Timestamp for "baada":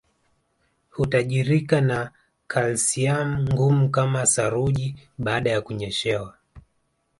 5.17-5.49